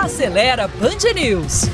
[0.00, 1.64] Acelera Band News.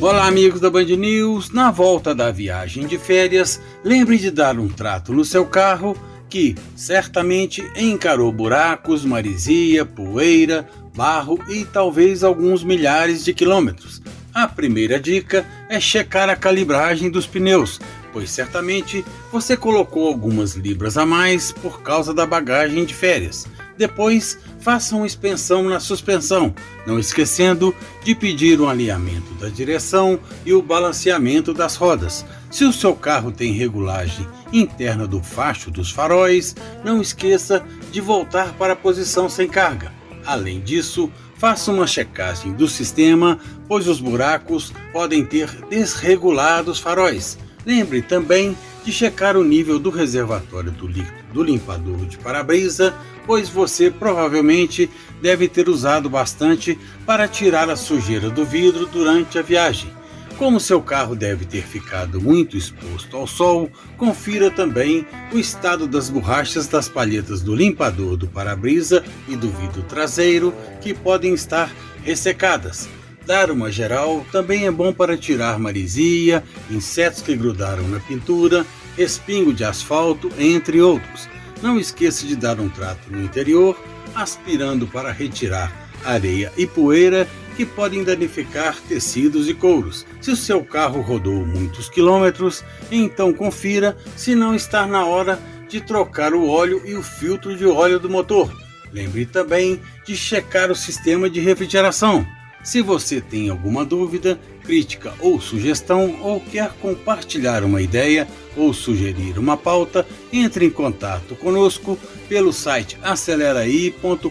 [0.00, 1.50] Olá, amigos da Band News.
[1.52, 5.96] Na volta da viagem de férias, lembre de dar um trato no seu carro
[6.28, 14.02] que certamente encarou buracos, marisia, poeira, barro e talvez alguns milhares de quilômetros.
[14.34, 17.80] A primeira dica é checar a calibragem dos pneus,
[18.12, 23.46] pois certamente você colocou algumas libras a mais por causa da bagagem de férias.
[23.76, 26.54] Depois, faça uma expensão na suspensão,
[26.86, 32.26] não esquecendo de pedir um alinhamento da direção e o balanceamento das rodas.
[32.50, 36.54] Se o seu carro tem regulagem interna do facho dos faróis,
[36.84, 39.92] não esqueça de voltar para a posição sem carga.
[40.26, 47.38] Além disso, faça uma checagem do sistema, pois os buracos podem ter desregulado os faróis.
[47.64, 52.94] Lembre também de checar o nível do reservatório do líquido do limpador de para-brisa,
[53.26, 54.90] pois você provavelmente
[55.20, 59.90] deve ter usado bastante para tirar a sujeira do vidro durante a viagem.
[60.36, 66.08] Como seu carro deve ter ficado muito exposto ao sol, confira também o estado das
[66.08, 71.70] borrachas das palhetas do limpador do para-brisa e do vidro traseiro, que podem estar
[72.02, 72.88] ressecadas.
[73.26, 79.52] Dar uma geral também é bom para tirar marisia, insetos que grudaram na pintura, respingo
[79.52, 81.28] de asfalto, entre outros.
[81.62, 83.78] Não esqueça de dar um trato no interior,
[84.14, 85.70] aspirando para retirar
[86.04, 90.06] areia e poeira que podem danificar tecidos e couros.
[90.20, 95.80] Se o seu carro rodou muitos quilômetros, então confira se não está na hora de
[95.80, 98.50] trocar o óleo e o filtro de óleo do motor.
[98.92, 102.26] Lembre também de checar o sistema de refrigeração.
[102.62, 109.38] Se você tem alguma dúvida, crítica ou sugestão, ou quer compartilhar uma ideia ou sugerir
[109.38, 114.30] uma pauta, entre em contato conosco pelo site aceleraí.com.br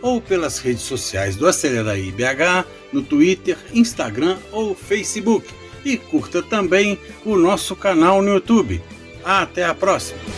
[0.00, 5.46] ou pelas redes sociais do Aceleraí BH, no Twitter, Instagram ou Facebook.
[5.84, 8.82] E curta também o nosso canal no YouTube.
[9.24, 10.35] Até a próxima!